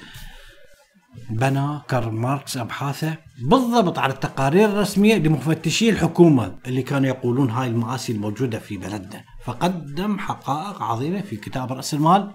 بنى 1.31 1.81
كارل 1.88 2.12
ماركس 2.12 2.57
أبحاثه 2.57 3.16
بالضبط 3.42 3.99
على 3.99 4.12
التقارير 4.12 4.68
الرسمية 4.68 5.14
لمفتشي 5.14 5.90
الحكومة 5.90 6.59
اللي 6.66 6.83
كانوا 6.83 7.09
يقولون 7.09 7.51
هاي 7.51 7.68
المآسي 7.68 8.12
الموجودة 8.12 8.59
في 8.59 8.77
بلدنا. 8.77 9.25
فقدم 9.44 10.18
حقائق 10.18 10.83
عظيمة 10.83 11.20
في 11.20 11.37
كتاب 11.37 11.73
رأس 11.73 11.94
المال. 11.94 12.35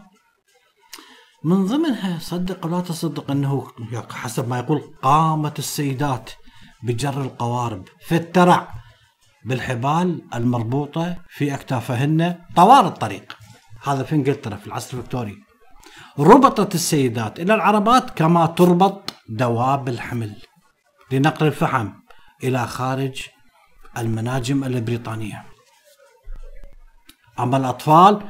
من 1.43 1.65
ضمنها 1.65 2.19
صدق 2.19 2.65
ولا 2.65 2.81
تصدق 2.81 3.31
أنه 3.31 3.67
حسب 4.11 4.47
ما 4.47 4.59
يقول 4.59 4.93
قامت 5.01 5.59
السيدات 5.59 6.29
بجر 6.83 7.21
القوارب 7.21 7.83
في 8.07 8.15
الترع 8.15 8.73
بالحبال 9.45 10.21
المربوطة 10.35 11.17
في 11.29 11.53
أكتافهن 11.53 12.35
طوال 12.55 12.85
الطريق. 12.85 13.38
هذا 13.83 14.03
في 14.03 14.15
إنجلترا 14.15 14.55
في 14.55 14.67
العصر 14.67 14.97
الفكتوري 14.97 15.37
ربطت 16.19 16.75
السيدات 16.75 17.39
إلى 17.39 17.53
العربات 17.53 18.09
كما 18.09 18.45
تربط 18.45 19.13
دواب 19.29 19.89
الحمل. 19.89 20.35
لنقل 21.11 21.47
الفحم 21.47 21.89
إلى 22.43 22.67
خارج 22.67 23.21
المناجم 23.97 24.63
البريطانية. 24.63 25.45
أما 27.39 27.57
الأطفال 27.57 28.21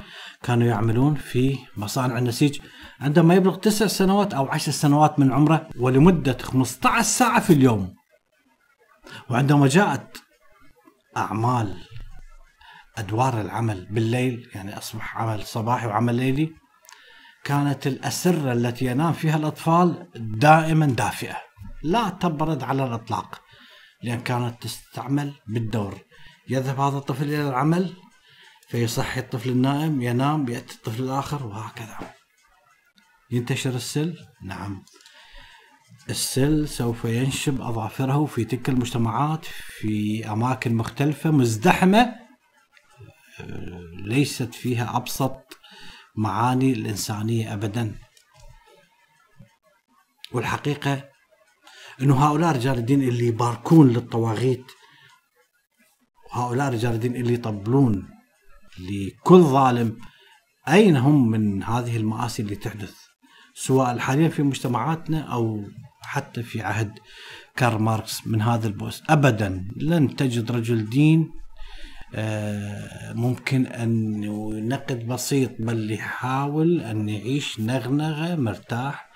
كانوا 0.44 0.68
يعملون 0.68 1.16
في 1.16 1.58
مصانع 1.78 2.18
النسيج 2.18 2.62
عندما 3.00 3.36
يبلغ 3.36 3.56
تسع 3.56 3.88
سنوات 3.88 4.34
أو 4.34 4.48
عشر 4.48 4.72
سنوات 4.72 5.20
من 5.20 5.34
عمره 5.34 5.70
ولمدة 5.80 6.38
15 6.42 7.02
ساعة 7.02 7.40
في 7.40 7.54
اليوم. 7.54 7.96
وعندما 9.30 9.68
جاءت 9.68 10.18
أعمال 11.18 11.78
أدوار 13.00 13.42
العمل 13.42 13.88
بالليل 13.92 14.50
يعني 14.56 14.78
أصبح 14.78 15.18
عمل 15.18 15.46
صباحي 15.46 15.88
وعمل 15.88 16.16
ليلي. 16.16 16.54
كانت 17.44 17.88
الأسرة 17.88 18.54
التي 18.54 18.86
ينام 18.86 19.14
فيها 19.14 19.36
الأطفال 19.38 20.08
دائما 20.16 20.86
دافئة 20.86 21.38
لا 21.84 22.10
تبرد 22.10 22.64
على 22.64 22.86
الإطلاق 22.86 23.42
لأن 24.04 24.20
كانت 24.20 24.64
تستعمل 24.64 25.34
بالدور. 25.48 25.98
يذهب 26.50 26.80
هذا 26.80 26.98
الطفل 26.98 27.24
إلى 27.24 27.50
العمل 27.50 27.94
فيصحي 28.68 29.20
الطفل 29.20 29.50
النائم 29.50 30.02
ينام 30.02 30.50
يأتي 30.50 30.76
الطفل 30.76 31.04
الآخر 31.04 31.46
وهكذا. 31.48 31.98
ينتشر 33.32 33.70
السل؟ 33.70 34.18
نعم. 34.44 34.84
السل 36.10 36.68
سوف 36.68 37.06
ينشب 37.06 37.62
أظافره 37.62 38.26
في 38.26 38.46
تلك 38.46 38.70
المجتمعات 38.70 39.46
في 39.46 40.26
أماكن 40.32 40.76
مختلفة 40.76 41.32
مزدحمة. 41.32 42.29
ليست 43.94 44.54
فيها 44.54 44.98
أبسط 44.98 45.58
معاني 46.16 46.74
الإنسانية 46.74 47.54
أبدا. 47.54 47.96
والحقيقة 50.32 51.10
أنه 52.02 52.26
هؤلاء 52.26 52.56
رجال 52.56 52.78
الدين 52.78 53.02
اللي 53.02 53.28
يباركون 53.28 53.90
للطواغيت 53.90 54.66
وهؤلاء 56.32 56.74
رجال 56.74 56.94
الدين 56.94 57.16
اللي 57.16 57.34
يطبلون 57.34 58.10
لكل 58.80 59.42
ظالم 59.42 59.98
أين 60.68 60.98
هم 60.98 61.30
من 61.30 61.64
هذه 61.64 61.98
المآسي 61.98 62.42
اللي 62.42 62.56
تحدث؟ 62.56 62.96
سواء 63.56 63.98
حاليا 63.98 64.30
في 64.30 64.44
مجتمعاتنا 64.44 65.20
أو 65.22 65.64
حتى 66.02 66.44
في 66.44 66.62
عهد 66.62 67.00
كارل 67.56 67.82
ماركس 67.82 68.28
من 68.28 68.42
هذا 68.42 68.68
البؤس. 68.68 69.04
أبدا 69.10 69.68
لن 69.76 70.16
تجد 70.16 70.52
رجل 70.52 70.90
دين 70.90 71.32
ممكن 73.16 73.66
أن 73.66 74.22
نقد 74.70 75.08
بسيط 75.08 75.52
بل 75.60 75.92
يحاول 75.92 76.82
أن 76.82 77.10
يعيش 77.10 77.60
نغنغة 77.60 78.36
مرتاح. 78.36 79.10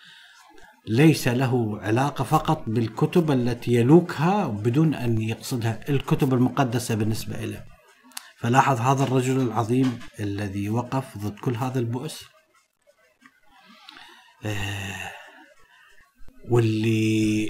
ليس 0.87 1.27
له 1.27 1.79
علاقة 1.81 2.23
فقط 2.23 2.63
بالكتب 2.67 3.31
التي 3.31 3.73
يلوكها 3.73 4.47
بدون 4.47 4.93
أن 4.93 5.21
يقصدها 5.21 5.89
الكتب 5.89 6.33
المقدسة 6.33 6.95
بالنسبة 6.95 7.45
له 7.45 7.63
فلاحظ 8.37 8.81
هذا 8.81 9.03
الرجل 9.03 9.41
العظيم 9.41 9.99
الذي 10.19 10.69
وقف 10.69 11.17
ضد 11.17 11.39
كل 11.39 11.55
هذا 11.55 11.79
البؤس؟ 11.79 12.25
آه، 14.45 15.11
واللي 16.49 17.49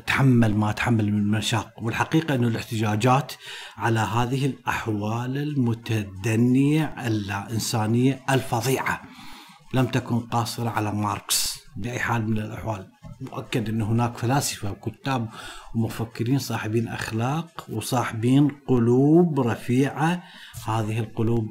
تحمل 0.00 0.56
ما 0.56 0.72
تحمل 0.72 1.12
من 1.12 1.30
مشاق. 1.30 1.72
والحقيقة 1.82 2.34
أن 2.34 2.44
الاحتجاجات 2.44 3.32
على 3.76 4.00
هذه 4.00 4.46
الأحوال 4.46 5.36
المتدنية 5.36 6.94
اللا 7.06 7.50
إنسانية 7.50 8.20
الفظيعة 8.30 9.02
لم 9.74 9.86
تكن 9.86 10.20
قاصرة 10.20 10.70
على 10.70 10.92
ماركس 10.92 11.58
بأي 11.76 11.98
حال 11.98 12.30
من 12.30 12.38
الأحوال. 12.38 12.90
مؤكد 13.20 13.68
أن 13.68 13.82
هناك 13.82 14.18
فلاسفة 14.18 14.70
وكتاب 14.70 15.28
ومفكرين 15.74 16.38
صاحبين 16.38 16.88
أخلاق 16.88 17.66
وصاحبين 17.68 18.48
قلوب 18.66 19.40
رفيعة. 19.40 20.22
هذه 20.66 20.98
القلوب 20.98 21.48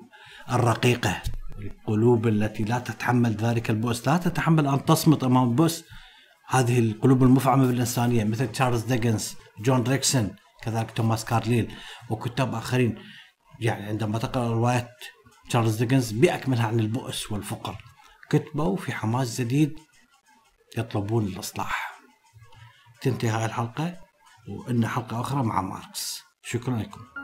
الرقيقة 0.51 1.21
القلوب 1.59 2.27
التي 2.27 2.63
لا 2.63 2.79
تتحمل 2.79 3.31
ذلك 3.31 3.69
البؤس. 3.69 4.07
لا 4.07 4.17
تتحمل 4.17 4.67
أن 4.67 4.85
تصمت 4.85 5.23
أمام 5.23 5.49
البؤس. 5.49 5.83
هذه 6.47 6.79
القلوب 6.79 7.23
المفعمة 7.23 7.67
بالإنسانية 7.67 8.23
مثل 8.23 8.51
تشارلز 8.51 8.83
ديكنز 8.83 9.35
جون 9.59 9.83
راسكن 9.83 10.35
كذلك 10.63 10.91
توماس 10.91 11.25
كارليل 11.25 11.73
وكتاب 12.09 12.55
آخرين. 12.55 12.99
يعني 13.59 13.85
عندما 13.85 14.19
تقرأ 14.19 14.47
رواية 14.49 14.89
تشارلز 15.49 15.75
ديكنز 15.75 16.11
بأكملها 16.11 16.67
عن 16.67 16.79
البؤس 16.79 17.31
والفقر. 17.31 17.77
كتبوا 18.29 18.77
في 18.77 18.93
حماس 18.93 19.41
جديد 19.41 19.79
يطلبون 20.77 21.25
الإصلاح. 21.25 21.99
تنتهي 23.01 23.29
هذه 23.29 23.45
الحلقة 23.45 23.97
وإن 24.49 24.87
حلقة 24.87 25.21
أخرى 25.21 25.43
مع 25.43 25.61
ماركس. 25.61 26.23
شكرا 26.43 26.77
لكم. 26.77 27.14